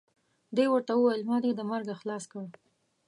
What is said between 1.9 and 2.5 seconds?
خلاص کړ.